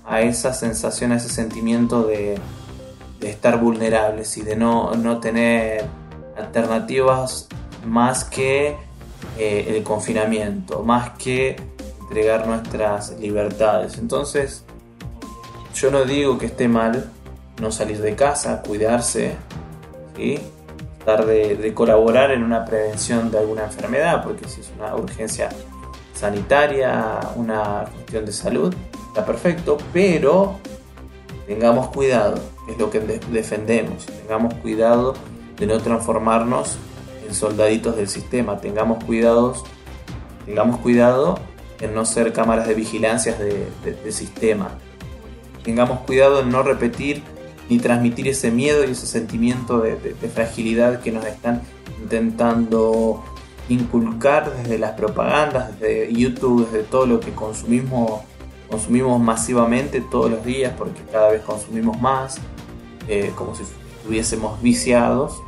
a 0.05 0.21
esa 0.21 0.53
sensación, 0.53 1.11
a 1.11 1.17
ese 1.17 1.29
sentimiento 1.29 2.03
de, 2.03 2.39
estar 3.21 3.57
vulnerables 3.61 4.37
y 4.37 4.41
de 4.41 4.57
no, 4.57 4.91
tener 5.21 5.85
alternativas 6.37 7.47
más 7.85 8.25
que 8.25 8.75
eh, 9.37 9.65
el 9.69 9.83
confinamiento, 9.83 10.83
más 10.83 11.11
que 11.11 11.55
entregar 12.01 12.45
nuestras 12.47 13.17
libertades. 13.19 13.97
Entonces, 13.97 14.65
yo 15.73 15.89
no 15.89 16.03
digo 16.03 16.37
que 16.37 16.47
esté 16.47 16.67
mal 16.67 17.09
no 17.61 17.71
salir 17.71 18.01
de 18.01 18.15
casa, 18.15 18.61
cuidarse, 18.61 19.35
¿sí? 20.17 20.39
De, 21.05 21.73
colaborar 21.73 22.31
en 22.31 22.43
una 22.43 22.63
prevención 22.63 23.29
de 23.29 23.39
alguna 23.39 23.65
enfermedad, 23.65 24.23
porque 24.23 24.47
si 24.47 24.61
es 24.61 24.71
una 24.77 24.95
urgencia 24.95 25.49
sanitaria, 26.13 27.19
una 27.35 27.85
cuestión 27.93 28.25
de 28.25 28.31
salud, 28.31 28.73
está 29.07 29.25
perfecto, 29.25 29.77
pero 29.91 30.59
tengamos 31.45 31.89
cuidado, 31.89 32.35
es 32.69 32.77
lo 32.77 32.89
que 32.89 33.01
defendemos, 33.01 34.05
tengamos 34.05 34.53
cuidado 34.55 35.13
de 35.57 35.67
no 35.67 35.79
transformarnos 35.79 36.77
en 37.27 37.35
soldaditos 37.35 37.97
del 37.97 38.07
sistema, 38.07 38.59
tengamos 38.59 39.03
cuidados, 39.03 39.63
tengamos 40.45 40.79
cuidado 40.79 41.37
en 41.81 41.93
no 41.93 42.05
ser 42.05 42.31
cámaras 42.31 42.65
de 42.65 42.75
vigilancia 42.75 43.35
del 43.35 44.13
sistema, 44.13 44.71
tengamos 45.63 45.99
cuidado 46.01 46.39
en 46.39 46.49
no 46.49 46.63
repetir 46.63 47.23
ni 47.69 47.79
transmitir 47.79 48.27
ese 48.27 48.51
miedo 48.51 48.83
y 48.83 48.91
ese 48.91 49.07
sentimiento 49.07 49.79
de, 49.79 50.15
fragilidad 50.33 51.01
que 51.01 51.11
nos 51.11 51.25
están 51.25 51.61
intentando 52.01 53.23
inculcar 53.69 54.55
desde 54.55 54.77
las 54.77 54.91
propagandas, 54.91 55.79
desde 55.79 56.13
YouTube, 56.13 56.69
desde 56.69 56.83
todo 56.83 57.05
lo 57.05 57.19
que 57.19 57.31
consumimos, 57.31 58.21
consumimos 58.69 59.21
masivamente 59.21 60.01
todos 60.01 60.29
los 60.29 60.43
días, 60.43 60.73
porque 60.77 61.01
cada 61.11 61.31
vez 61.31 61.41
consumimos 61.41 61.99
más, 62.01 62.39
eh, 63.07 63.31
como 63.35 63.55
si 63.55 63.63
estuviésemos 63.63 64.61
viciados, 64.61 65.41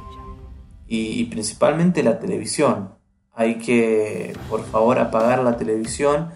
y 0.87 1.25
principalmente 1.25 2.03
la 2.03 2.19
televisión. 2.19 2.95
Hay 3.33 3.55
que, 3.57 4.33
por 4.49 4.63
favor, 4.63 4.97
apagar 4.97 5.43
la 5.43 5.57
televisión 5.57 6.29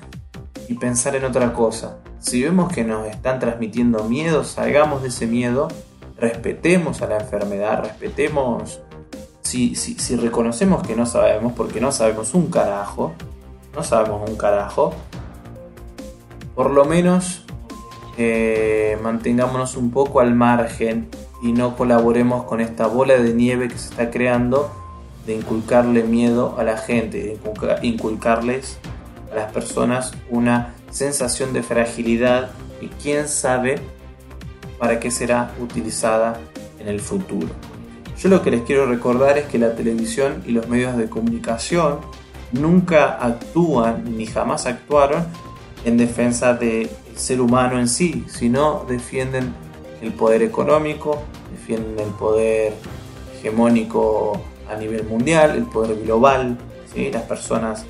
y 0.67 0.73
pensar 0.73 1.15
en 1.15 1.23
otra 1.23 1.53
cosa. 1.53 1.99
Si 2.19 2.43
vemos 2.43 2.71
que 2.71 2.83
nos 2.83 3.07
están 3.07 3.39
transmitiendo 3.39 4.03
miedo, 4.03 4.43
salgamos 4.43 5.01
de 5.01 5.07
ese 5.07 5.25
miedo, 5.25 5.69
respetemos 6.17 7.01
a 7.01 7.07
la 7.07 7.17
enfermedad, 7.17 7.83
respetemos, 7.83 8.81
si, 9.41 9.75
si, 9.75 10.15
reconocemos 10.15 10.85
que 10.85 10.95
no 10.95 11.05
sabemos, 11.05 11.53
porque 11.53 11.79
no 11.79 11.91
sabemos 11.91 12.33
un 12.33 12.47
carajo, 12.47 13.13
no 13.73 13.83
sabemos 13.83 14.29
un 14.29 14.35
carajo, 14.35 14.93
por 16.55 16.71
lo 16.71 16.83
menos 16.83 17.45
eh, 18.17 18.97
mantengámonos 19.01 19.77
un 19.77 19.91
poco 19.91 20.19
al 20.19 20.35
margen 20.35 21.09
y 21.41 21.53
no 21.53 21.77
colaboremos 21.77 22.43
con 22.43 22.59
esta 22.59 22.85
bola 22.85 23.13
de 23.17 23.33
nieve 23.33 23.69
que 23.69 23.77
se 23.77 23.91
está 23.91 24.11
creando 24.11 24.69
de 25.25 25.35
inculcarle 25.35 26.03
miedo 26.03 26.55
a 26.57 26.63
la 26.63 26.77
gente, 26.77 27.39
de 27.39 27.87
inculcarles 27.87 28.77
a 29.31 29.35
las 29.35 29.51
personas 29.53 30.11
una 30.29 30.73
sensación 30.89 31.53
de 31.53 31.63
fragilidad 31.63 32.51
y 32.81 32.87
quién 32.87 33.27
sabe 33.27 33.79
para 34.77 34.99
qué 34.99 35.11
será 35.11 35.53
utilizada 35.59 36.39
en 36.79 36.87
el 36.87 36.99
futuro. 36.99 37.49
Yo 38.17 38.29
lo 38.29 38.41
que 38.41 38.51
les 38.51 38.63
quiero 38.63 38.85
recordar 38.85 39.37
es 39.37 39.45
que 39.45 39.57
la 39.57 39.75
televisión 39.75 40.43
y 40.45 40.51
los 40.51 40.67
medios 40.67 40.97
de 40.97 41.09
comunicación 41.09 41.99
nunca 42.51 43.17
actúan 43.23 44.17
ni 44.17 44.25
jamás 44.25 44.65
actuaron 44.65 45.25
en 45.85 45.97
defensa 45.97 46.53
del 46.53 46.89
ser 47.15 47.41
humano 47.41 47.79
en 47.79 47.87
sí, 47.87 48.25
sino 48.27 48.85
defienden 48.87 49.53
el 50.01 50.13
poder 50.13 50.41
económico, 50.41 51.21
defienden 51.51 51.99
el 51.99 52.13
poder 52.13 52.73
hegemónico 53.37 54.41
a 54.69 54.75
nivel 54.75 55.03
mundial, 55.05 55.55
el 55.55 55.63
poder 55.63 56.01
global, 56.01 56.57
¿sí? 56.93 57.11
las 57.11 57.23
personas 57.23 57.85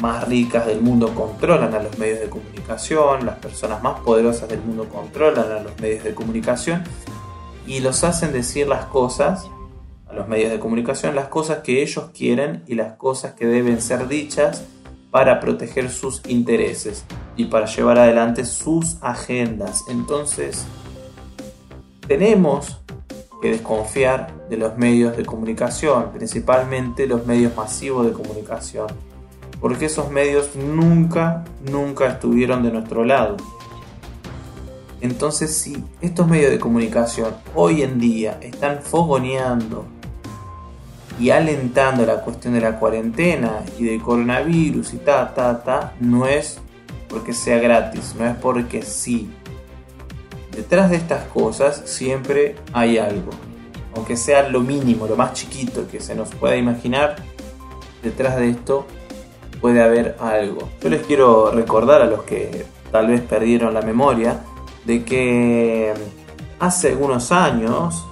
más 0.00 0.26
ricas 0.28 0.66
del 0.66 0.80
mundo 0.80 1.14
controlan 1.14 1.74
a 1.74 1.82
los 1.82 1.98
medios 1.98 2.20
de 2.20 2.28
comunicación, 2.28 3.26
las 3.26 3.36
personas 3.36 3.82
más 3.82 4.00
poderosas 4.00 4.48
del 4.48 4.60
mundo 4.60 4.88
controlan 4.88 5.50
a 5.50 5.60
los 5.60 5.78
medios 5.80 6.04
de 6.04 6.14
comunicación 6.14 6.84
y 7.66 7.80
los 7.80 8.04
hacen 8.04 8.32
decir 8.32 8.68
las 8.68 8.86
cosas, 8.86 9.48
a 10.08 10.14
los 10.14 10.28
medios 10.28 10.50
de 10.50 10.58
comunicación, 10.60 11.14
las 11.14 11.28
cosas 11.28 11.58
que 11.58 11.82
ellos 11.82 12.10
quieren 12.14 12.62
y 12.66 12.74
las 12.74 12.94
cosas 12.94 13.34
que 13.34 13.46
deben 13.46 13.80
ser 13.80 14.06
dichas 14.08 14.64
para 15.10 15.40
proteger 15.40 15.90
sus 15.90 16.22
intereses 16.28 17.04
y 17.36 17.46
para 17.46 17.66
llevar 17.66 17.98
adelante 17.98 18.44
sus 18.44 18.98
agendas. 19.02 19.84
Entonces, 19.88 20.66
tenemos 22.06 22.80
que 23.40 23.50
desconfiar 23.50 24.48
de 24.48 24.56
los 24.56 24.76
medios 24.76 25.16
de 25.16 25.24
comunicación, 25.24 26.12
principalmente 26.12 27.06
los 27.06 27.26
medios 27.26 27.56
masivos 27.56 28.06
de 28.06 28.12
comunicación, 28.12 28.86
porque 29.60 29.86
esos 29.86 30.10
medios 30.10 30.54
nunca, 30.54 31.44
nunca 31.70 32.06
estuvieron 32.08 32.62
de 32.62 32.70
nuestro 32.70 33.04
lado. 33.04 33.36
Entonces, 35.00 35.56
si 35.56 35.84
estos 36.00 36.26
medios 36.26 36.50
de 36.50 36.58
comunicación 36.58 37.34
hoy 37.54 37.82
en 37.82 37.98
día 37.98 38.38
están 38.40 38.80
fogoneando 38.82 39.84
y 41.18 41.30
alentando 41.30 42.04
la 42.04 42.22
cuestión 42.22 42.54
de 42.54 42.60
la 42.60 42.78
cuarentena 42.78 43.60
y 43.78 43.84
del 43.84 44.02
coronavirus 44.02 44.94
y 44.94 44.96
ta, 44.98 45.34
ta, 45.34 45.62
ta, 45.62 45.94
no 46.00 46.26
es 46.26 46.58
porque 47.08 47.32
sea 47.32 47.58
gratis, 47.58 48.14
no 48.18 48.26
es 48.26 48.36
porque 48.36 48.82
sí. 48.82 49.30
Detrás 50.50 50.90
de 50.90 50.96
estas 50.96 51.24
cosas 51.26 51.82
siempre 51.84 52.56
hay 52.72 52.98
algo. 52.98 53.30
Aunque 53.94 54.16
sea 54.16 54.48
lo 54.48 54.60
mínimo, 54.60 55.06
lo 55.06 55.16
más 55.16 55.32
chiquito 55.34 55.86
que 55.88 56.00
se 56.00 56.14
nos 56.14 56.34
pueda 56.34 56.56
imaginar, 56.56 57.16
detrás 58.02 58.36
de 58.36 58.50
esto 58.50 58.86
puede 59.60 59.82
haber 59.82 60.16
algo. 60.20 60.68
Yo 60.82 60.88
les 60.88 61.06
quiero 61.06 61.50
recordar 61.50 62.02
a 62.02 62.06
los 62.06 62.22
que 62.22 62.66
tal 62.90 63.08
vez 63.08 63.20
perdieron 63.20 63.74
la 63.74 63.82
memoria 63.82 64.40
de 64.84 65.04
que 65.04 65.92
hace 66.58 66.90
algunos 66.90 67.32
años 67.32 68.06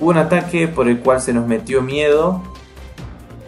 hubo 0.00 0.10
un 0.10 0.18
ataque 0.18 0.68
por 0.68 0.88
el 0.88 1.00
cual 1.00 1.20
se 1.20 1.32
nos 1.32 1.46
metió 1.46 1.82
miedo 1.82 2.42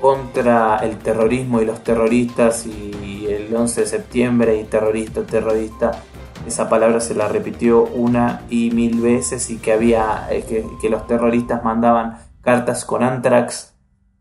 contra 0.01 0.79
el 0.79 0.97
terrorismo 0.99 1.61
y 1.61 1.67
los 1.67 1.85
terroristas 1.85 2.67
y 2.67 3.27
el 3.29 3.55
11 3.55 3.83
de 3.83 3.87
septiembre 3.87 4.57
y 4.57 4.65
terrorista, 4.65 5.23
terrorista. 5.23 6.03
Esa 6.47 6.69
palabra 6.69 7.01
se 7.01 7.15
la 7.15 7.29
repitió 7.29 7.85
una 7.85 8.43
y 8.49 8.71
mil 8.71 9.01
veces 9.01 9.51
y 9.51 9.59
que 9.59 9.73
había 9.73 10.27
eh, 10.31 10.43
que, 10.49 10.65
que 10.81 10.89
los 10.89 11.07
terroristas 11.07 11.63
mandaban 11.63 12.19
cartas 12.41 12.85
con 12.87 13.03
antrax 13.03 13.75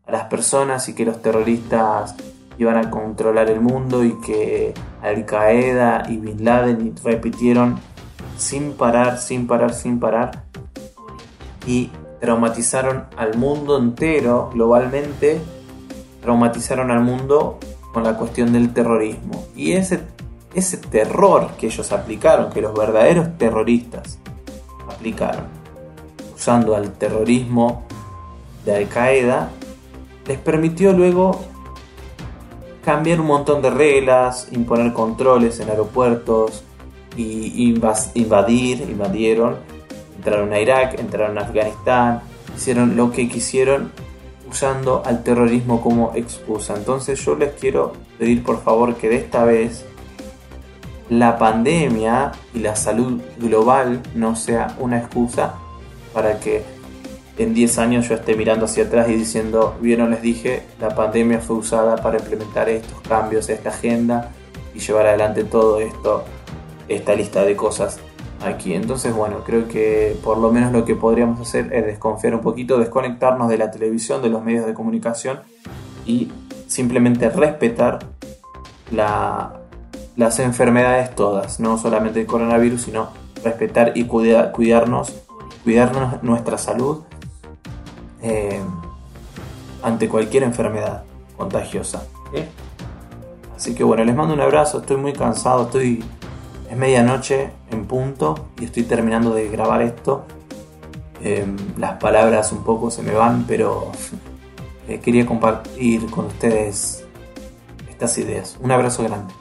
a 0.06 0.12
las 0.12 0.24
personas 0.24 0.88
y 0.88 0.94
que 0.94 1.06
los 1.06 1.22
terroristas 1.22 2.14
iban 2.62 2.76
a 2.76 2.90
controlar 2.90 3.50
el 3.50 3.60
mundo 3.60 4.04
y 4.04 4.12
que 4.20 4.74
Al 5.02 5.24
Qaeda 5.24 6.04
y 6.08 6.18
Bin 6.18 6.44
Laden 6.44 6.94
repitieron 7.02 7.78
sin 8.36 8.72
parar, 8.72 9.18
sin 9.18 9.46
parar, 9.46 9.72
sin 9.72 9.98
parar 9.98 10.44
y 11.66 11.90
traumatizaron 12.20 13.04
al 13.16 13.36
mundo 13.36 13.78
entero 13.78 14.50
globalmente 14.52 15.40
traumatizaron 16.20 16.90
al 16.90 17.00
mundo 17.00 17.58
con 17.92 18.04
la 18.04 18.16
cuestión 18.16 18.52
del 18.52 18.72
terrorismo. 18.72 19.46
Y 19.56 19.72
ese, 19.72 20.00
ese 20.54 20.76
terror 20.76 21.52
que 21.58 21.66
ellos 21.66 21.92
aplicaron, 21.92 22.50
que 22.50 22.60
los 22.60 22.74
verdaderos 22.74 23.38
terroristas 23.38 24.18
aplicaron, 24.88 25.44
usando 26.34 26.76
al 26.76 26.92
terrorismo 26.92 27.84
de 28.64 28.76
Al 28.76 28.88
Qaeda, 28.88 29.50
les 30.26 30.38
permitió 30.38 30.92
luego 30.92 31.40
cambiar 32.84 33.20
un 33.20 33.26
montón 33.26 33.62
de 33.62 33.70
reglas, 33.70 34.48
imponer 34.52 34.92
controles 34.92 35.60
en 35.60 35.70
aeropuertos, 35.70 36.64
y 37.16 37.74
invadir, 38.14 38.80
invadieron, 38.82 39.56
entraron 40.16 40.52
a 40.52 40.60
Irak, 40.60 40.98
entraron 40.98 41.38
a 41.38 41.42
Afganistán, 41.42 42.20
hicieron 42.56 42.96
lo 42.96 43.10
que 43.10 43.28
quisieron 43.28 43.92
usando 44.48 45.02
al 45.04 45.22
terrorismo 45.22 45.80
como 45.80 46.12
excusa. 46.14 46.74
Entonces 46.76 47.24
yo 47.24 47.34
les 47.36 47.52
quiero 47.54 47.92
pedir 48.18 48.42
por 48.42 48.62
favor 48.62 48.96
que 48.96 49.08
de 49.08 49.16
esta 49.16 49.44
vez 49.44 49.84
la 51.08 51.38
pandemia 51.38 52.32
y 52.54 52.60
la 52.60 52.76
salud 52.76 53.20
global 53.38 54.00
no 54.14 54.36
sea 54.36 54.76
una 54.78 54.98
excusa 54.98 55.54
para 56.12 56.38
que 56.38 56.62
en 57.42 57.54
10 57.54 57.78
años 57.78 58.06
yo 58.06 58.16
esté 58.16 58.34
mirando 58.34 58.66
hacia 58.66 58.84
atrás 58.84 59.08
y 59.08 59.14
diciendo, 59.14 59.74
bien 59.80 60.10
les 60.10 60.20
dije, 60.20 60.62
la 60.78 60.94
pandemia 60.94 61.40
fue 61.40 61.56
usada 61.56 61.96
para 61.96 62.18
implementar 62.18 62.68
estos 62.68 63.00
cambios, 63.00 63.48
esta 63.48 63.70
agenda 63.70 64.30
y 64.74 64.78
llevar 64.78 65.06
adelante 65.06 65.44
todo 65.44 65.80
esto, 65.80 66.24
esta 66.86 67.14
lista 67.14 67.42
de 67.42 67.56
cosas 67.56 67.98
aquí. 68.44 68.74
Entonces, 68.74 69.14
bueno, 69.14 69.42
creo 69.42 69.68
que 69.68 70.18
por 70.22 70.36
lo 70.36 70.52
menos 70.52 70.70
lo 70.72 70.84
que 70.84 70.94
podríamos 70.96 71.40
hacer 71.40 71.72
es 71.72 71.86
desconfiar 71.86 72.34
un 72.34 72.42
poquito, 72.42 72.78
desconectarnos 72.78 73.48
de 73.48 73.56
la 73.56 73.70
televisión, 73.70 74.20
de 74.20 74.28
los 74.28 74.44
medios 74.44 74.66
de 74.66 74.74
comunicación 74.74 75.40
y 76.04 76.30
simplemente 76.66 77.30
respetar 77.30 78.00
las 78.90 80.38
enfermedades 80.40 81.14
todas, 81.14 81.58
no 81.58 81.78
solamente 81.78 82.20
el 82.20 82.26
coronavirus, 82.26 82.82
sino 82.82 83.08
respetar 83.42 83.92
y 83.94 84.04
cuidarnos, 84.04 85.14
cuidarnos 85.64 86.22
nuestra 86.22 86.58
salud 86.58 87.04
eh, 88.22 88.60
ante 89.82 90.08
cualquier 90.08 90.42
enfermedad 90.42 91.04
contagiosa. 91.36 92.04
Así 93.56 93.74
que 93.74 93.84
bueno, 93.84 94.04
les 94.04 94.14
mando 94.14 94.34
un 94.34 94.40
abrazo, 94.40 94.80
estoy 94.80 94.96
muy 94.96 95.12
cansado, 95.12 95.64
estoy 95.64 96.02
es 96.70 96.76
medianoche 96.76 97.50
en 97.70 97.84
punto 97.84 98.48
y 98.60 98.64
estoy 98.66 98.84
terminando 98.84 99.34
de 99.34 99.48
grabar 99.48 99.82
esto. 99.82 100.24
Em, 101.22 101.56
las 101.76 101.98
palabras 101.98 102.52
un 102.52 102.62
poco 102.62 102.90
se 102.90 103.02
me 103.02 103.12
van, 103.12 103.44
pero 103.46 103.90
eh, 104.88 105.00
quería 105.00 105.26
compartir 105.26 106.08
con 106.10 106.26
ustedes 106.26 107.04
estas 107.90 108.16
ideas. 108.18 108.56
Un 108.60 108.70
abrazo 108.70 109.02
grande. 109.02 109.39